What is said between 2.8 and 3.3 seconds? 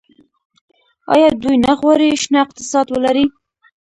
ولري؟